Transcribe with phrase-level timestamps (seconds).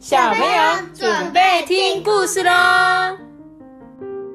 [0.00, 2.50] 小朋友准备听故事喽！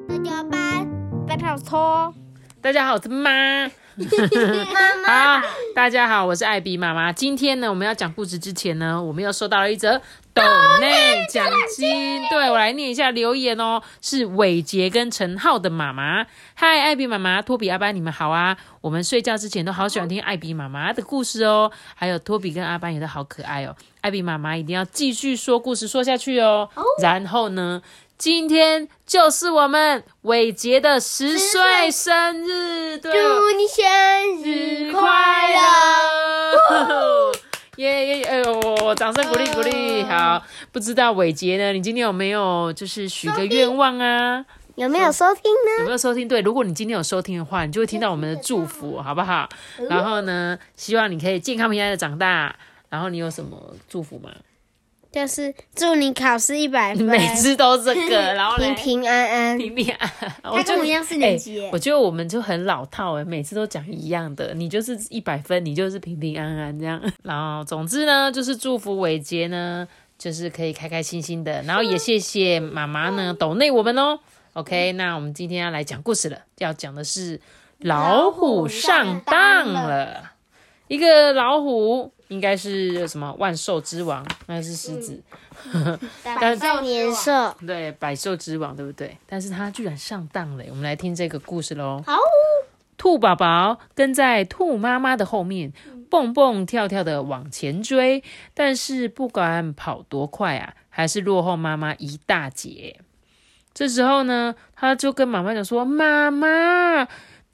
[0.08, 0.88] 大家班，
[1.26, 2.14] 白跑拖，
[2.60, 3.66] 大家好，我是妈。
[3.66, 7.12] 妈妈，好，大家好，我是艾比妈妈。
[7.12, 10.00] 今天呢，我们要讲故事之前呢，我们又收到了一则
[10.36, 10.42] 抖
[10.80, 12.22] 内奖金。
[12.28, 16.26] 对我来念一下留言哦，是伟杰跟陈浩的妈妈。
[16.54, 18.56] 嗨，艾比妈妈，托比阿班，你们好啊！
[18.82, 23.74] 我们睡觉之前都好喜欢听艾比妈妈的故事哦，还有托比跟阿班也都好可爱哦。
[24.02, 26.68] 艾比妈妈一定要继续说故事说下去哦。
[27.00, 27.82] 然后呢？
[28.18, 33.84] 今天就是我们伟杰的十岁生日，对，祝你生
[34.42, 36.05] 日快乐！
[38.26, 40.02] 哎呦，掌声鼓励鼓励。
[40.04, 41.72] 好，不知道伟杰呢？
[41.72, 44.44] 你今天有没有就是许个愿望啊？
[44.74, 45.80] 有没有收听呢？
[45.80, 46.28] 有没有收听？
[46.28, 49.48] 对，如果你今天有收听的话，你就会听到我们的祝福，好不好？
[49.88, 52.54] 然后呢，希望你可以健康平安的长大。
[52.88, 54.30] 然后你有什么祝福吗？
[55.16, 60.10] 就是祝你考试一百分， 每次都这个， 然后平平安安，平平安。
[60.42, 64.52] 他跟我一样四年级，我觉得我们就很老套哎，每次都讲一样的。
[64.52, 67.00] 你就是一百分，你就是平平安安这样。
[67.24, 71.62] 然后总之呢，就是祝福伟杰呢，就是可以开开心心的。
[71.62, 74.18] 然后也谢谢妈妈呢，抖内我们哦。
[74.52, 77.40] OK，那我们今天要来讲故事了，要讲的是
[77.78, 80.32] 老虎上当了。
[80.88, 84.26] 一个老虎应该是什么万兽之王？
[84.46, 85.22] 那是狮子，
[86.24, 89.16] 百兽年兽，对，百兽之王，对不对？
[89.26, 90.64] 但是他居然上当了。
[90.68, 92.02] 我们来听这个故事喽。
[92.06, 92.16] 好，
[92.96, 95.72] 兔宝宝跟在兔妈妈的后面，
[96.10, 98.22] 蹦蹦跳跳的往前追，
[98.54, 103.00] 但是不管跑多快啊，还是落后妈妈一大截。
[103.72, 107.06] 这时候呢，他就跟妈妈讲说：“妈妈。”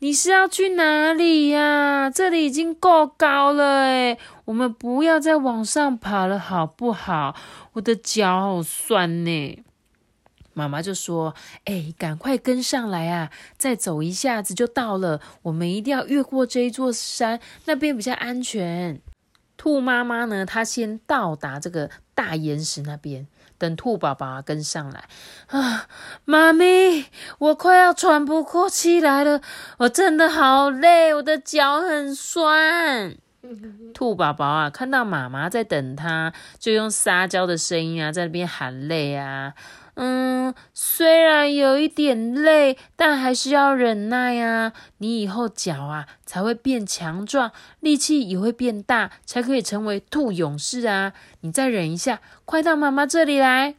[0.03, 2.11] 你是要去哪里呀？
[2.11, 7.36] 这里已经够高了诶我们不要再往上爬了，好不好？
[7.75, 9.62] 我的脚好酸呢。
[10.55, 11.36] 妈妈就说
[11.67, 13.30] ：“哎，赶快跟上来啊！
[13.57, 15.20] 再走一下子就到了。
[15.42, 19.01] 我们一定要越过这一座山，那边比较安全。”
[19.57, 23.29] 兔妈妈呢，她先到达这个大岩石那边。
[23.62, 25.05] 等兔宝宝跟上来
[25.46, 25.86] 啊，
[26.24, 27.06] 妈咪，
[27.39, 29.40] 我快要喘不过气来了，
[29.78, 33.14] 我真的好累，我的脚很酸。
[33.95, 39.52] 兔宝宝啊，看到妈妈在等他，就用撒娇的声音啊，在那边喊累啊。
[39.95, 44.73] 嗯，虽然有一点累，但还是要忍耐啊。
[44.98, 51.13] 你以后脚啊才会变强壮，力气也会变大，才可以成为兔勇士啊。
[51.42, 53.75] 你再忍一下，快到妈妈这里来。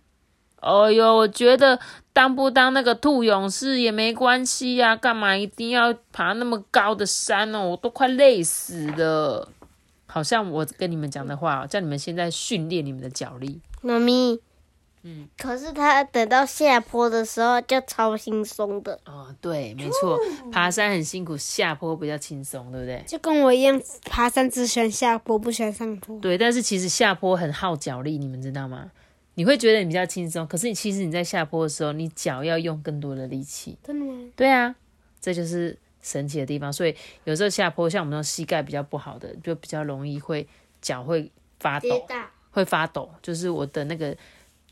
[0.59, 1.79] 哎呦，我觉得
[2.13, 7.69] 当不当那个兔勇士也没关系呀，干嘛一定要爬那么高的山哦？
[7.69, 9.49] 我都快累死了。
[10.05, 14.39] 好像我跟你们讲的话，叫你们现在训练你们的脚力，妈咪。
[15.05, 19.35] 嗯，可是他等到下坡的时候就超轻松的哦。
[19.41, 20.17] 对，没错，
[20.49, 23.03] 爬山很辛苦，下坡比较轻松，对不对？
[23.05, 26.17] 就跟我一样，爬山只喜欢下坡，不喜欢上坡。
[26.21, 28.91] 对，但是其实下坡很耗脚力，你们知道吗？
[29.35, 33.77] 你会觉得你比较轻松，可是你其实你在下坡的时候，你脚要用更多的力气。
[33.83, 34.31] 真的吗？
[34.37, 34.73] 对啊，
[35.19, 36.71] 这就是神奇的地方。
[36.71, 40.47] 所以有时候下坡，像我们那种膝盖比较不好的，就比较容易会
[40.81, 42.07] 脚会发抖，
[42.51, 44.15] 会发抖，就是我的那个。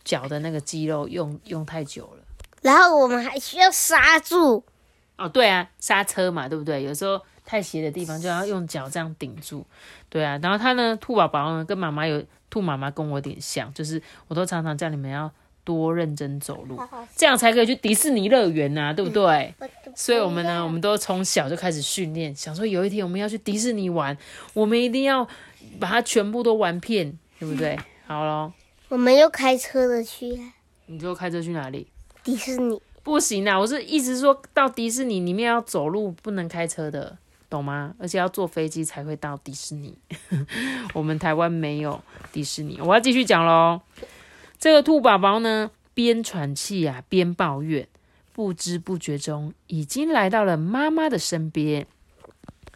[0.03, 2.23] 脚的那个肌肉用用太久了，
[2.61, 4.63] 然后我们还需要刹住。
[5.17, 6.81] 哦，对啊，刹车嘛，对不对？
[6.83, 9.63] 有时候太斜的地方就要用脚这样顶住。
[10.09, 15.31] 对啊，然后他呢，兔宝宝呢，跟妈妈有兔妈妈跟我有点像，就是我都常常叫你们要
[15.63, 16.79] 多认真走路，
[17.15, 19.53] 这样才可以去迪士尼乐园呐，对不对？
[19.95, 24.17] 所以我们呢，我们都从小就开始训练，想说有一天我们要去迪士尼玩，
[24.53, 25.27] 我们一定要
[25.79, 27.77] 把它全部都玩遍，对不对？
[28.07, 28.51] 好喽。
[28.91, 30.37] 我们又开车的去，
[30.87, 31.87] 你就开车去哪里？
[32.25, 33.57] 迪士尼不行啊！
[33.57, 37.17] 我是一直说到迪士尼里面要走路，不能开车的，
[37.49, 37.95] 懂吗？
[37.97, 39.97] 而且要坐飞机才会到迪士尼。
[40.93, 42.03] 我们台湾没有
[42.33, 43.79] 迪士尼，我要继续讲喽。
[44.59, 47.87] 这个兔宝宝呢，边喘气啊边抱怨，
[48.33, 51.87] 不知不觉中已经来到了妈妈的身边，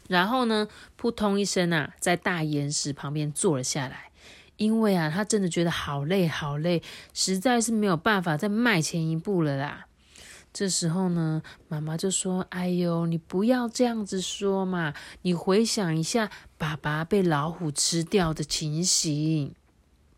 [0.07, 4.11] 然后呢，扑通一声啊，在大岩石旁边坐了下来。
[4.57, 6.81] 因为啊，他真的觉得好累好累，
[7.13, 9.87] 实在是没有办法再迈前一步了啦。
[10.53, 14.93] 这时候呢，妈妈就说：“哎呦，你不要这样子说嘛，
[15.23, 19.53] 你回想一下爸爸被老虎吃掉的情形。”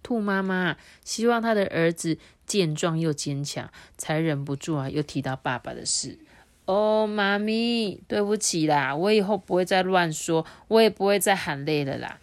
[0.04, 6.20] 兔妈妈希望他的儿子健壮又坚强，才忍不住啊，又提到爸爸的事。
[6.66, 12.20] 哦，妈咪，对不起啦，我以后不会再乱说，我也不会再喊累了啦。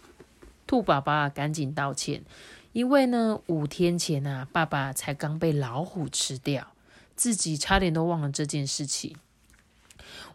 [0.67, 2.23] 兔宝宝啊，赶紧道歉，
[2.73, 6.67] 因为呢，五天前啊，爸爸才刚被老虎吃掉，
[7.15, 9.15] 自己差点都忘了这件事情。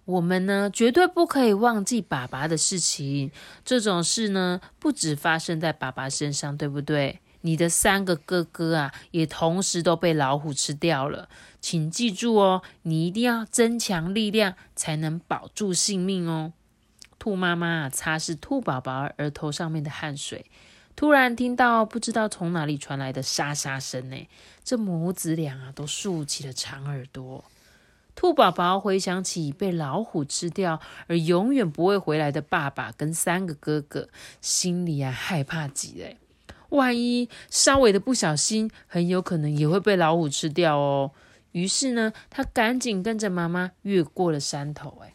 [0.06, 3.31] 我们呢，绝对不可以忘记爸爸的事情。
[3.65, 7.21] 这种事呢，不止发生在爸爸身上，对不对？
[7.43, 11.29] 你的三个哥哥啊，也同时都被老虎吃掉了。
[11.61, 16.53] 请记住哦，你一定要增强力量，才能保住性命哦。
[17.21, 20.47] 兔妈妈擦拭兔宝宝额头上面的汗水，
[20.97, 24.27] 突然听到不知道从哪里传来的沙沙声呢。
[24.65, 27.45] 这母子俩啊，都竖起了长耳朵。
[28.15, 34.09] 兔宝宝回想起被老虎吃掉而永远不会回来的爸爸跟三个哥哥，
[34.41, 36.17] 心里啊害怕极了。
[36.71, 41.11] 万一稍微的不小心，很有可能也会被老虎吃掉哦。
[41.53, 45.03] 于是呢，他赶紧跟着妈妈越过了山头。
[45.03, 45.13] 哎，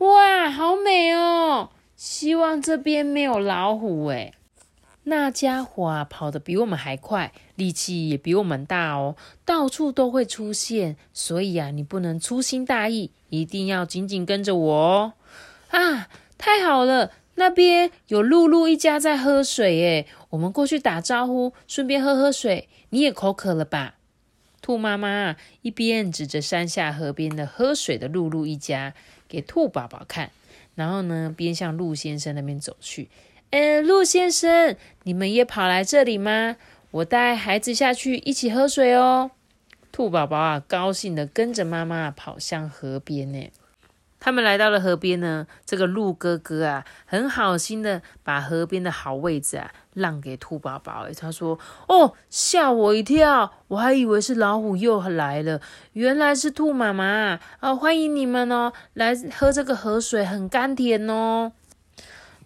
[0.00, 1.68] 哇，好美哦！
[1.94, 4.06] 希望这边没有老虎。
[4.06, 4.32] 哎，
[5.02, 10.96] 那家伙啊，跑得比我们还快，力气也比我们大哦，到处都会出现。
[11.12, 15.12] 所以啊，你不能粗心大意，一定要紧紧跟着我哦。
[15.68, 16.08] 啊，
[16.38, 17.12] 太好了！
[17.34, 22.70] 那边有露露一家在喝水，耶，我们过去打招呼，顺便喝喝水。
[22.88, 23.96] 你也口渴了吧？
[24.62, 28.94] 兔妈妈一边指着山下河边的喝水的露露一家
[29.30, 30.30] 给兔宝宝看，
[30.74, 33.08] 然后呢，边向鹿先生那边走去。
[33.50, 36.56] 嗯，鹿先生，你们也跑来这里吗？
[36.90, 39.30] 我带孩子下去一起喝水哦。
[39.92, 43.48] 兔宝宝啊，高兴的跟着妈妈跑向河边呢。
[44.20, 51.06] 他们来到了河边呢，这个鹿哥哥啊，很好心的把河边的好位置啊让给兔宝宝。
[51.18, 51.58] 他说
[51.88, 55.62] ：“哦，吓我一跳，我还以为是老虎又来了，
[55.94, 57.74] 原来是兔妈妈啊！
[57.74, 61.52] 欢迎你们哦，来喝这个河水，很甘甜哦。”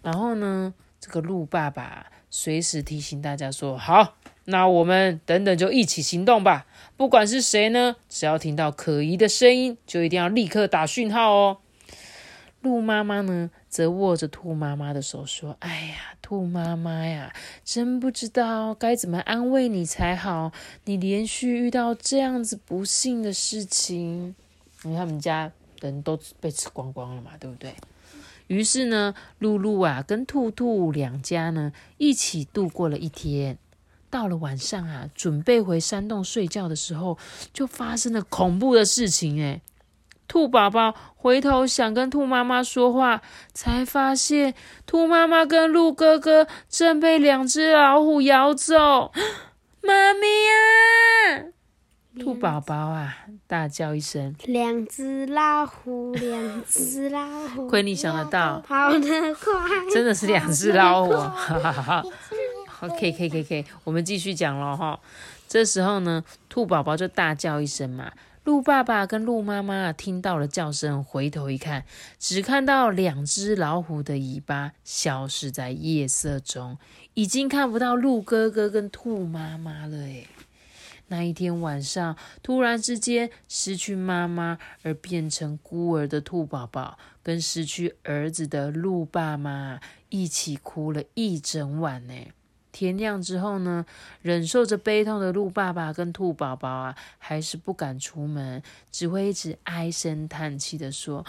[0.01, 6.65] 然后呢，这个鹿爸爸随时提醒大家说：“好，那我们等等就一起行动吧。
[6.95, 11.57] 不管是谁呢，只要听到可疑的声音，就一定要立刻打讯号哦。”
[12.65, 17.31] 兔妈妈呢，则握着兔妈妈的手说：“哎呀，兔妈妈呀，
[17.63, 20.51] 真不知道该怎么安慰你才好。
[20.85, 24.33] 你连续遇到这样子不幸的事情，
[24.83, 27.75] 因为他们家人都被吃光光了嘛，对不对？
[28.47, 33.59] 于是呢，露露啊，跟兔兔两家呢，一起度过了一天。
[34.09, 37.19] 到了晚上啊，准备回山洞睡觉的时候，
[37.53, 39.61] 就发生了恐怖的事情，哎。”
[40.27, 43.21] 兔宝宝回头想跟兔妈妈说话，
[43.53, 44.53] 才发现
[44.85, 49.11] 兔妈妈跟鹿哥哥正被两只老虎咬走。
[49.81, 51.45] 妈咪呀！
[52.19, 59.53] 兔宝宝啊，大叫一声：“两只老虎，两只老虎！” 亏你想得到，跑得快，
[59.93, 61.11] 真的是两只老虎。
[61.11, 62.03] 哈哈哈
[62.79, 64.99] ！OK K K K，我们继续讲了哈。
[65.47, 68.11] 这时候呢，兔宝宝就大叫一声嘛。
[68.45, 71.83] 鹿爸爸跟鹿妈妈听到了叫声，回头一看，
[72.19, 76.77] 只看到两只老虎的尾巴消失在夜色中，
[77.15, 79.97] 已经看不到鹿哥哥跟兔妈妈了。
[79.97, 80.27] 诶
[81.07, 92.13] 那一天晚上，突然之间失去妈妈而变成孤儿的兔宝宝，跟失去儿子的鹿爸妈一起哭了一整晚呢。
[92.75, 93.85] 天亮之后呢，
[94.21, 101.25] 忍受着悲痛的鹿爸爸跟兔宝宝啊，还是不敢出门，只会一直唉声叹气的说：“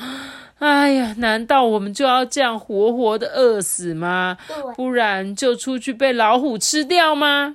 [0.59, 4.37] 哎呀，难道我们就要这样活活的饿死吗？
[4.75, 7.55] 不然就出去被老虎吃掉吗？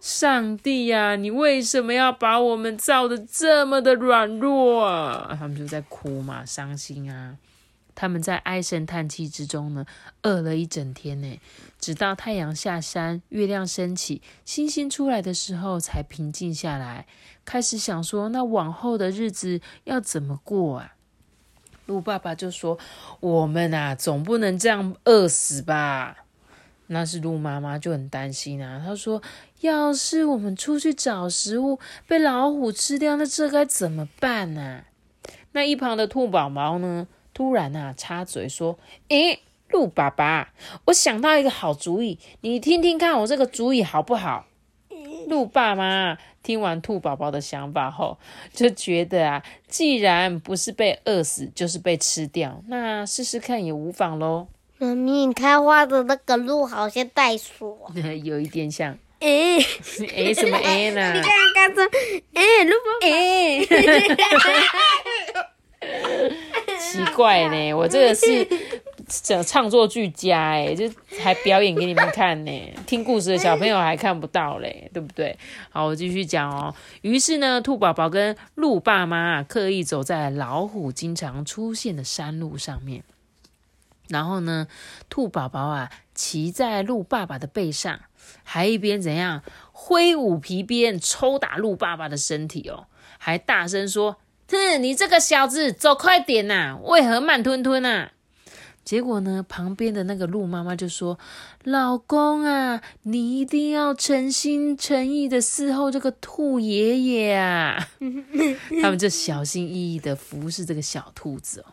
[0.00, 7.34] 上帝呀，你为什么要把我们造的这么的软弱啊？”他们就在哭嘛，伤心啊。
[7.94, 9.86] 他们在唉声叹气之中呢，
[10.22, 11.40] 饿了一整天呢，
[11.78, 17.06] 直到太阳下山、月亮升起、星星出来的时候，才平静下来，
[17.44, 20.94] 开始想说：那往后的日子要怎么过啊？
[21.86, 22.78] 鹿爸爸就说
[23.20, 26.24] ：“我们啊，总不能这样饿死吧？”
[26.88, 29.22] 那是鹿妈妈就很担心啊，她说
[29.60, 34.82] ：“要是我们出去找食物被老虎吃掉，那这该怎么办呢？”
[35.52, 37.06] 那一旁的兔宝宝呢？
[37.34, 38.78] 突然啊，插嘴说
[39.10, 40.52] ：“诶，鹿爸爸，
[40.86, 44.46] 我想到一个好主意，你听听看，我这个主意好不好？”
[45.26, 48.18] 鹿爸妈听完兔宝宝的想法后，
[48.52, 54.46] 就觉得啊，既然不是被饿死，就是被吃掉，那试试看也无妨喽。
[54.78, 57.78] 妈咪，你开花的那个鹿好像袋鼠，
[58.22, 58.96] 有一点像。
[59.20, 59.58] 诶，
[60.14, 61.14] 诶，什么诶呢？
[61.14, 61.82] 你刚刚说，
[62.34, 63.66] 诶，鹿爸爸，诶。
[66.94, 68.46] 奇怪呢， 我这个是
[69.08, 70.88] 讲唱作俱佳哎，就
[71.20, 72.52] 还表演给你们看呢。
[72.86, 75.36] 听故事的小朋友还看不到嘞，对不对？
[75.70, 76.72] 好，我继续讲哦。
[77.02, 83.02] 于是呢，兔宝宝跟鹿爸妈刻意走在老虎经常出现的山路上面，
[84.08, 84.68] 然后呢，
[85.08, 88.02] 兔宝宝啊骑在鹿爸爸的背上，
[88.44, 92.86] 还一边怎样挥舞皮鞭抽打鹿爸爸的身体哦，
[93.18, 94.18] 还大声说。
[94.48, 96.78] 哼，你这个小子，走快点呐！
[96.82, 98.12] 为何慢吞吞啊？
[98.84, 101.18] 结果呢，旁边的那个鹿妈妈就说
[101.64, 107.88] ：“老公啊，你一定要诚心诚意的伺候这个兔爷爷啊！”
[108.82, 111.72] 他们就小心翼翼的服侍这个小兔子哦。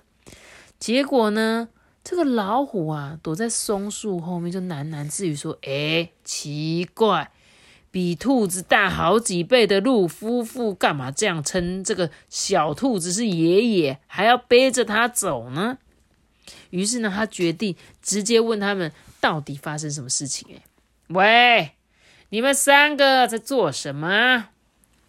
[0.79, 1.67] 结果呢，
[2.01, 7.29] 这个老虎啊，躲在松树后面，就喃喃自语说：“哎，奇怪。”
[7.91, 15.77] 比兔子大好几倍的鹿夫妇，干嘛这样称这个小兔子是爷爷，还要背着它走呢？
[16.69, 20.47] 于是呢，他决定直接问他们到底发生什么事情。
[20.55, 20.61] 哎，
[21.09, 21.71] 喂，
[22.29, 24.47] 你们三个在做什么？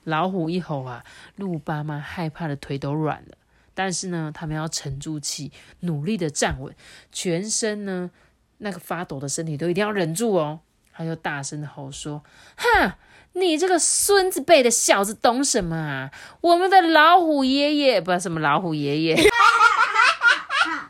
[0.02, 1.04] 老虎一吼啊，
[1.36, 3.36] 鹿爸妈害怕的腿都软了。
[3.74, 6.74] 但是呢，他们要沉住气，努力的站稳，
[7.12, 8.10] 全身呢
[8.58, 10.60] 那个发抖的身体都一定要忍住哦。
[10.92, 12.22] 他就大声的吼说
[12.56, 12.92] ：“哼，
[13.32, 16.11] 你这个孙子辈的小子，懂什么啊？
[16.40, 19.18] 我们的老虎爷爷，不是什么老虎爷爷，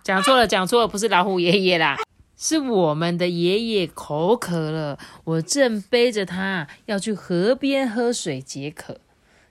[0.02, 1.96] 讲错了，讲错了，不是老虎爷爷啦，
[2.36, 8.98] 是我们的爷爷口渴了，我正背着他要去河边喝水解渴。”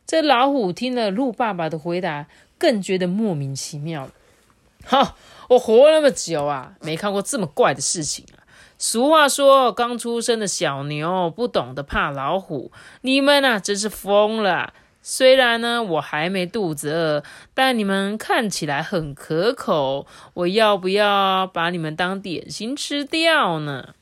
[0.05, 2.27] 这老虎听了鹿爸爸的回答，
[2.57, 4.09] 更觉得莫名其妙。
[4.83, 5.15] 哈，
[5.47, 8.40] 我活那么久啊，没看过这么怪的事情啊！
[8.81, 12.71] 俗话说，刚出生的小牛不懂得怕老虎。
[13.01, 14.73] 你们呐，真是疯了！
[15.03, 17.23] 虽然呢，我还没肚子饿，
[17.53, 20.07] 但你们看起来很可口。
[20.33, 23.93] 我要不要把你们当点心吃掉呢？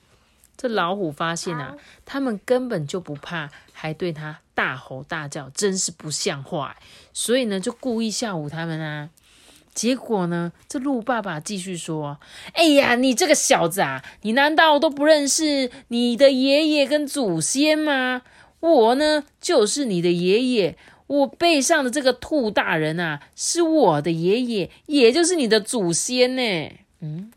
[0.56, 6.78] 这老虎发现啊，他们根本就不怕，还对他大吼大叫，真是不像话。
[7.12, 9.10] 所以呢，就故意吓唬他们啊。
[9.74, 10.52] 结果呢？
[10.68, 12.20] 这鹿爸爸继续说
[12.54, 18.24] ：“哎呀，你这个小子啊，你难道都不认识你的爷爷跟祖先吗？
[18.60, 20.78] 我呢，就是你的爷爷。
[21.08, 26.72] 我背上的这个兔大人啊，是我的爷爷，也就是你的祖先呢。
[27.00, 27.32] 嗯，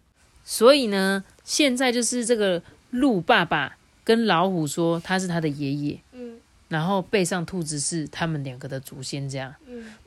[0.44, 6.00] 所以呢，现在就是这个鹿爸爸跟老虎说他是他的爷爷。
[6.12, 9.54] 嗯。”然后背上兔子是他们两个的祖先，这样，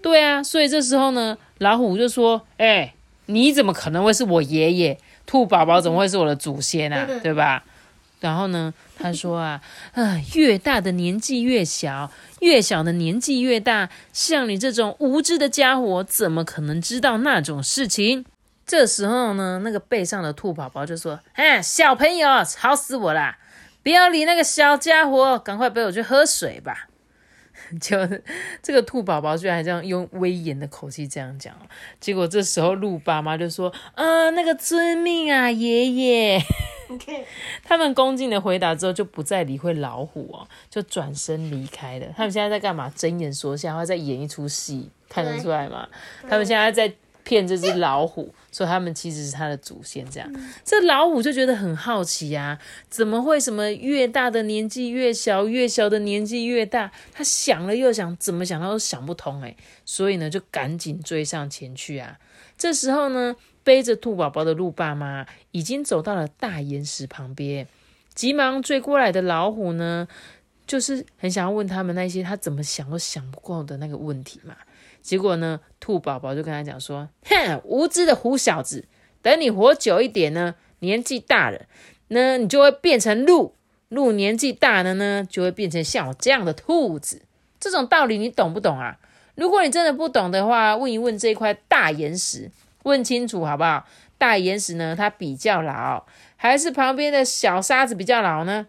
[0.02, 2.94] 对啊，所以这时候呢，老虎就说：“哎，
[3.28, 4.98] 你怎么可能会是我爷爷？
[5.26, 7.08] 兔宝宝怎么会是我的祖先啊？
[7.22, 7.64] 对吧？”
[8.22, 9.62] 然后呢，他说：“啊，
[9.94, 18.26] 啊，越大的年纪越小，越小的年纪越大，像你这种无知的家伙，怎么可能知道那种事情？”
[18.66, 23.36] 这时候呢，那个背上的兔宝宝就说：“哎，小朋友，吵死我了！”
[23.84, 26.88] 不要理那个小家伙，赶快陪我去喝水吧！
[27.82, 27.98] 就
[28.62, 31.56] 这个兔宝宝居然还这样用威严的口气这样讲，
[32.00, 36.42] 结果这时候鹿爸妈就说：“啊，那个遵命啊，爷爷。
[37.64, 42.08] ”他们恭敬的回答之后，就不再理会老虎哦，就转身离开了。
[42.16, 42.92] 他们现在在干嘛？
[42.96, 45.88] 睁眼说瞎话，在演一出戏，看得出来吗？
[46.30, 46.94] 他们现在在。
[47.26, 50.32] 骗这只老虎，说他们其实是他的祖先，这样，
[50.64, 56.92] 这老虎就觉得很好奇呀，怎么会什么越大的年纪越小，越小的年纪越大？
[57.12, 62.18] 他想了又想，怎么想他都想不通哎，所以呢，就赶紧追上前去啊。
[62.58, 67.68] 这时候呢，背着兔宝宝的鹿爸妈已经走到了大岩石旁边，
[68.14, 70.08] 急忙追过来的老虎呢，
[70.68, 74.56] 就是很想要问他们那些他怎么想都想不过的那个问题嘛。
[75.06, 78.86] 结果呢，兔宝宝就跟他讲说：“哼，无知的虎小子，
[79.22, 81.62] 等你活久一点呢，年纪大了，
[82.08, 83.54] 那你就会变成鹿；
[83.90, 87.22] 鹿年纪大了呢，就会变成像我这样的兔子。
[87.60, 88.98] 这种道理你懂不懂啊？
[89.36, 92.50] 如果你真的不懂的话，问一问这块大岩石，
[92.82, 93.86] 问清楚好不好？
[94.18, 98.66] 大岩石呢，它比较老，还是旁边的小沙子比较老呢？”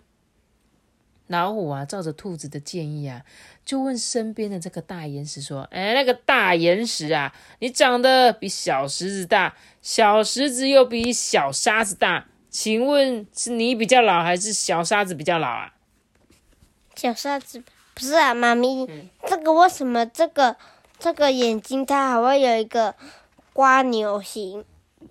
[1.28, 3.22] 老虎啊，照着兔子的建议啊。
[3.64, 15.74] 就问身边的这个大岩石说：“哎，那个大岩石啊，你长得比小石子大，小石子又比小沙子大，请问是你比较老，还是小沙子比较老啊？”
[16.94, 18.86] 小沙子不是啊，妈咪，
[19.26, 20.56] 这个为什么这个
[20.98, 22.94] 这个眼睛它还会有一个
[23.52, 24.64] 瓜牛形？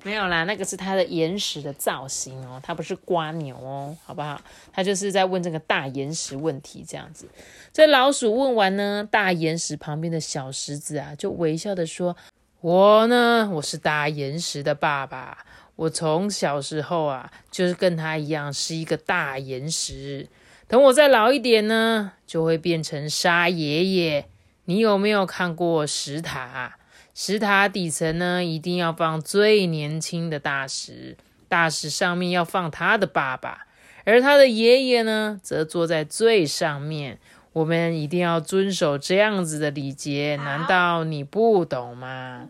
[0.03, 4.39] 没有啦，那个是它的岩石的造型哦，它不是瓜牛哦，好不好？
[4.71, 7.27] 它就是在问这个大岩石问题，这样子。
[7.73, 12.15] 这老鼠问完呢，大岩石旁边的小石子啊，就微笑的说
[12.61, 20.27] ：“我呢，我是大岩石的爸爸，我从小时候啊，就是跟他一样是一个大岩石。
[20.67, 24.27] 等我再老一点呢，就会变成沙爷爷。
[24.65, 26.77] 你有没有看过石塔？
[27.17, 31.15] 石塔底层呢，一定要放最年轻的大石，
[31.47, 33.67] 大石上面要放他的爸爸，
[34.03, 37.17] 而他的爷爷呢，则坐在最上面。
[37.53, 42.49] 我们一定要遵守这样子的礼节，难道你不懂吗？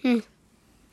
[0.00, 0.22] 嗯，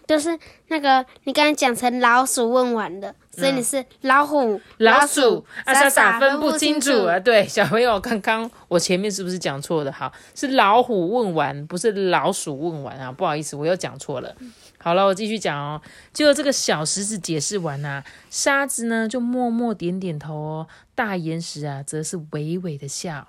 [0.07, 7.19] 就是那个你刚才讲成老鼠问完的，所以你是老虎、老鼠，啊傻傻分不清楚啊！
[7.19, 9.91] 对，小朋友，刚刚我前面是不是讲错的？
[9.91, 13.11] 好，是老虎问完，不是老鼠问完啊！
[13.11, 14.35] 不好意思，我又讲错了。
[14.77, 15.81] 好了，我继续讲哦。
[16.13, 23.27] 就这个小石子解释完啊，沙子呢就默默点点头哦，大岩石啊则是微微的笑。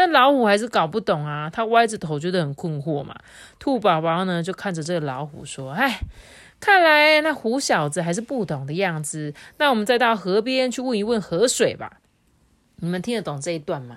[0.00, 3.14] 但老虎还是搞不懂啊，它歪着头觉得很困惑嘛。
[3.58, 6.00] 兔宝宝呢就看着这个老虎说：“哎，
[6.58, 9.34] 看来那虎小子还是不懂的样子。
[9.58, 11.98] 那我们再到河边去问一问河水吧。
[12.76, 13.96] 你们听得懂这一段吗？”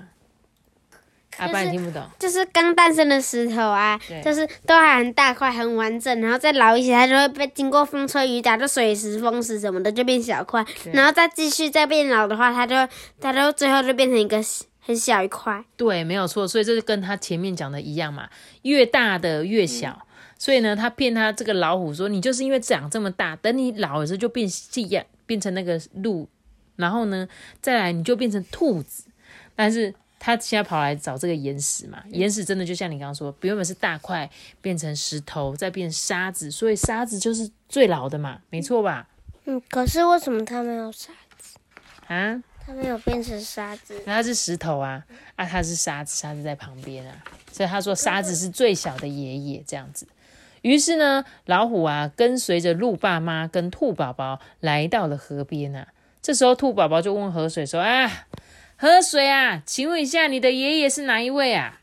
[1.37, 12.75] 阿爸，你听不懂，就是刚诞生的石头啊，就是都还很大块、很完整，然后再老一些，它就会被经过风吹雨打，就水石、风石什么的就变小块，然后再继续再变老的话，它就
[13.19, 14.43] 它就最后就变成一个
[14.85, 15.63] 很小一块。
[15.75, 18.29] 对，没有错，所以这是跟他前面讲的一样嘛，
[18.61, 20.05] 越大的越小。
[20.37, 26.27] 所以呢，他骗他这个老虎说，你就是因为长这么大，等你老的时候就变细样，变成那个鹿，
[26.75, 27.27] 然后呢，
[27.61, 29.05] 再来你就变成兔子，
[29.55, 29.93] 但是。
[30.25, 32.01] 他现在跑来找这个岩石嘛？
[32.09, 34.29] 岩石真的就像你刚刚说，原本是大块，
[34.61, 39.09] 变成石头，再变沙子，所以沙子就是最老的嘛，没错吧？
[39.43, 41.57] 嗯，可是为什么他没有沙子
[42.07, 42.41] 啊？
[42.65, 44.01] 它没有变成沙子？
[44.05, 45.03] 那它是石头啊，
[45.35, 50.07] 啊，它是沙子，沙子在旁边啊，所以他说沙子是最小的爷爷这样子。
[50.61, 55.89] 于是呢，老虎啊跟随着鹿爸妈跟兔宝宝来到了河边啊。
[56.21, 58.27] 这时候兔宝宝就问河水说：“啊。”
[58.75, 61.81] 河水啊，请问一下，你的爷爷是哪一位啊？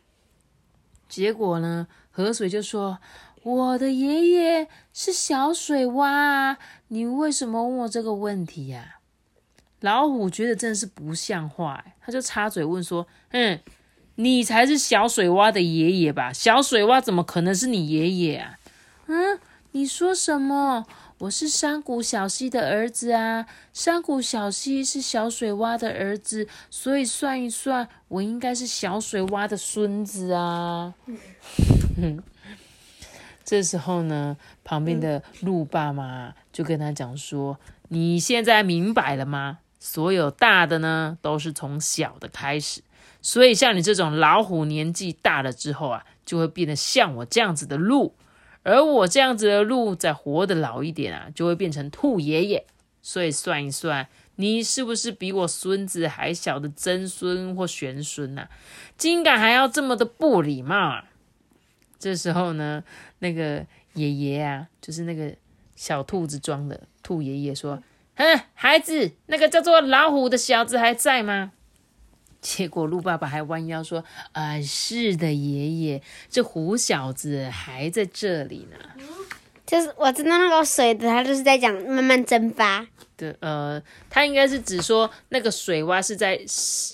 [1.09, 2.99] 结果呢，河水就说
[3.43, 8.97] ：“我的爷爷是小水蛙啊，你为什么问我这个问题呀？”
[9.81, 13.61] 老虎觉得真的是不像话，他就插嘴问说：“嗯，
[14.17, 16.33] 你才是小水洼的爷爷吧？
[16.33, 18.59] 小水洼怎么可能是你爷爷啊？”
[19.09, 19.41] 嗯，
[19.73, 20.87] 你说什么？
[21.21, 30.95] 我是山谷小溪的儿子啊，山谷小溪是小水洼的儿子，所以算一算，我应该是小水洼的孙子啊。
[33.45, 39.59] 这时候呢，旁边的鹿爸妈就跟他讲说：“你现在明白了吗？
[39.81, 42.83] 所有大的呢，都是从小的开始，
[43.21, 48.15] 所以像你这种老虎，年纪大了之后啊，就会变得像我这样子的鹿。”
[48.63, 52.67] 而我这样子的鹿，再活得老一点啊，就会变成兔爷爷。
[53.01, 58.49] 所以算一算，你是不是比我孙子还小的曾孙或玄孙呐？
[58.99, 61.05] 竟敢还要这么的不礼貌啊！
[61.99, 62.85] 这时候呢，
[63.21, 63.65] 那个
[63.95, 65.35] 爷爷啊，就是那个
[65.75, 67.83] 小兔子装的兔爷爷说
[68.21, 71.53] ：“哼，孩子，那个叫做老虎的小子还在吗？”
[72.41, 74.03] 结果鹿爸爸还弯腰说
[74.33, 79.05] ：“呃，是的，爷爷，这虎小子还在这里呢。”
[79.67, 82.85] 就是我知道那个水的，他就是在讲慢慢蒸发。
[83.17, 86.41] 对，呃，他应该是指说那个水洼是在，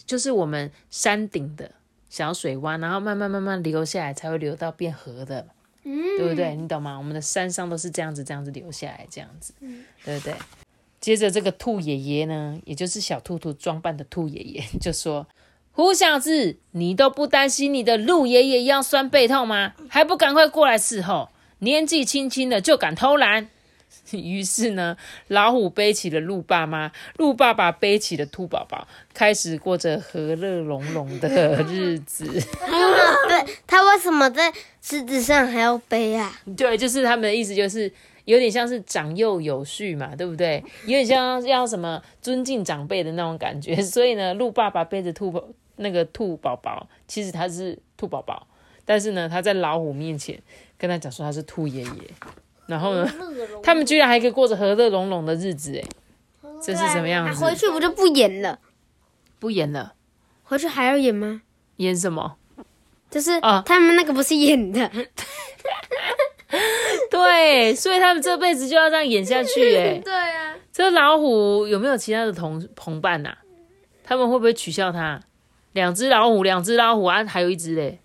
[0.05, 1.71] 就是我们山顶的
[2.11, 5.47] 小水洼，然后慢慢慢慢流下来，才会流到变河的，
[5.85, 6.55] 嗯，对不对？
[6.57, 6.99] 你懂吗？
[6.99, 9.55] 我们的山上都是这样子，这样子流下来，这样子，
[10.05, 10.35] 对不对？
[11.07, 15.25] 接着这个兔爷爷呢，也就是小兔兔装扮的兔爷爷， 就说。
[15.71, 19.75] 胡小子，你都不担心你的鹿爷爷腰酸背痛吗？
[19.89, 21.29] 还不赶快过来伺候！
[21.61, 23.49] 年纪轻轻的就敢偷懒。
[24.11, 24.97] 于是呢，
[25.29, 32.25] 老虎背起了鹿爸妈，鹿爸爸背起了兔宝宝，开始过着和乐融融的日子。
[33.29, 36.37] 对，他为什么在狮子上还要背啊？
[36.57, 37.93] 对，就是他们的意思，就是
[38.27, 40.63] 有点像是长幼有序嘛，对不对？
[40.83, 43.75] 有点像要什么尊敬长辈的那种感觉。
[43.83, 45.43] 所以呢，鹿爸爸背着兔宝。
[45.79, 48.47] 那个兔宝宝其实他是兔宝宝，
[48.87, 50.41] 但是呢，他在老虎面前
[50.79, 51.91] 跟他讲说他是兔爷爷，
[52.67, 53.07] 然后呢，
[53.63, 55.85] 他们居然还可以过着和乐融融的日子，哎，
[56.63, 57.45] 这是什么样子？
[57.45, 58.59] 回去不就不演了？
[59.39, 59.93] 不演了？
[60.45, 61.43] 回去还要演吗？
[61.77, 62.37] 演什么？
[63.11, 64.91] 就是啊，他们那个不是演的，
[67.17, 70.55] 对，所以他们这辈子就要这样演下去，哎， 对啊。
[70.73, 73.35] 这老虎有没有其他的同同伴呐？
[74.05, 75.21] 他们会不会取笑他？
[75.73, 77.99] 两只老虎，两只老虎啊，还有一只嘞，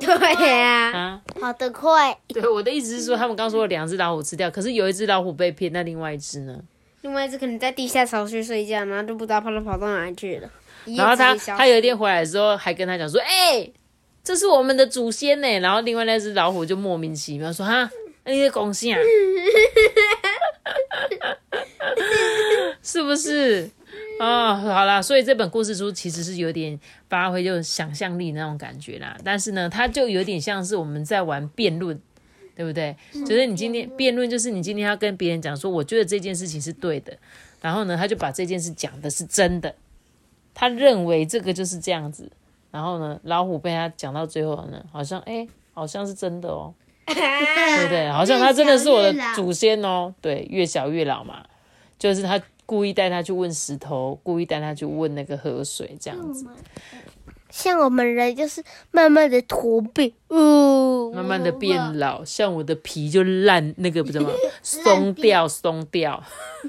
[0.00, 6.58] 对呀，啊，跑得快，对，我的意思是说，他们刚说了两只老虎吃掉，可是有一只老虎被骗，那另外一只呢？
[7.02, 10.50] 另外一只可能在地下巢穴睡觉，然后就不知道跑都跑到哪里去了。
[10.96, 13.68] 然后他他有一天回来的时候，还跟他讲说：“哎、
[14.24, 17.88] 这是我们的祖先呢。”然后另外那只老虎就莫名其妙说：“哈，
[18.26, 18.98] 你在恭喜啊？
[22.82, 23.70] 是不是？”
[24.18, 32.00] 哦，好啦，所以这本故事书其实是有点发挥就想象力那种感觉啦，但是呢，它就有点像是我们在玩辩论，
[32.54, 32.96] 对不对？
[33.12, 37.14] 就是你今天辩论，就是你今天要跟别人讲说，我觉得这件事情是对的，
[37.60, 39.74] 然后呢，他就把这件事讲的是真的，
[40.54, 42.30] 他认为这个就是这样子，
[42.70, 46.72] 然后呢，老虎被他讲到最后呢，好像哎、好像是真的哦，
[47.06, 48.08] 对不对？
[48.12, 51.44] 好像他真的是我的祖先哦，对，越小越老嘛，
[51.98, 56.46] 就是他故意带他去问石头，故意带他去问那个河水，这样子，
[57.48, 64.30] 像我们人就是慢慢的驼背，哦，慢慢的变老，像我的皮就烂，那个不怎么
[64.62, 66.22] 松掉松掉。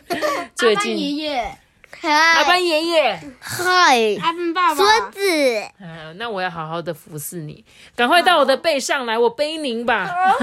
[0.55, 1.57] 最近爷，
[2.01, 7.63] 阿班爷爷，嗨，阿笨爸爸，孙子，啊，那我要好好的服侍你，
[7.95, 10.07] 赶快到我的背上来，我背您吧。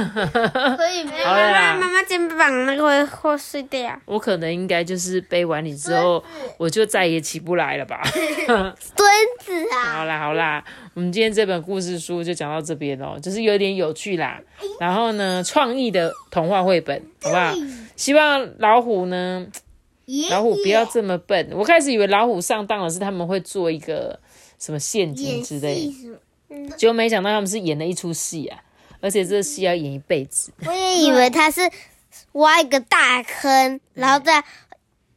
[0.76, 1.74] 可以没好了啦。
[1.74, 3.96] 妈妈肩膀那个会会碎掉。
[4.06, 6.22] 我可能应该就是背完你之后，
[6.58, 8.02] 我就再也起不来了吧。
[8.06, 9.06] 孙
[9.40, 10.62] 子啊，好啦好啦，
[10.94, 14.40] 我们今天这本故事书就讲到这边哦，就是有点有趣啦。
[14.80, 17.52] 然后呢，创意的童话绘本，好不好？
[17.96, 19.46] 希望老虎呢，
[20.30, 21.50] 老虎不要这么笨。
[21.52, 24.18] 我开始以为老虎上当了是他们会做一个
[24.58, 25.90] 什么陷阱之类
[26.48, 28.62] 的，结果没想到他们是演了一出戏啊，
[29.00, 30.52] 而且这戏要演一辈子。
[30.66, 31.60] 我也以为他是
[32.32, 34.44] 挖一个大坑，然后再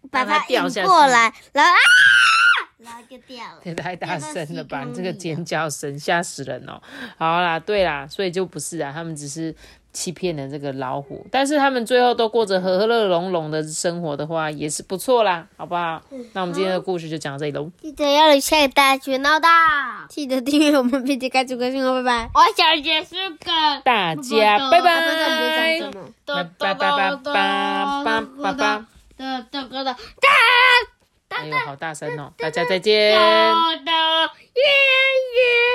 [0.09, 1.77] 把它掉下过来，然后啊，
[2.79, 3.61] 然后就掉了。
[3.63, 4.87] 也太大声了吧！
[4.95, 6.81] 这个尖叫声吓死人哦。
[7.17, 9.53] 好啦，对啦，所以就不是啊，他们只是
[9.97, 15.99] 欺骗了这个老虎，但是他们最后都过着和乐融融的生活的话，也是不错啦，好不好？
[16.33, 17.71] 那我们今天的故事就讲到这里喽。
[17.81, 22.29] 记得要下单全闹大，记得订阅我们皮皮鬼主歌频哦，拜拜。
[22.35, 25.01] 我想结束个，大家拜拜。
[25.01, 27.21] 拜拜拜拜拜
[28.03, 28.85] 拜拜拜。
[29.17, 29.95] 的的的的。
[31.29, 32.31] 哎呦，好大声哦！
[32.37, 33.17] 大家再见。